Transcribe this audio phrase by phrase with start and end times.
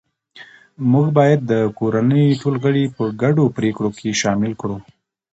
[0.91, 4.77] موږ باید د کورنۍ ټول غړي په ګډو پریکړو کې شامل کړو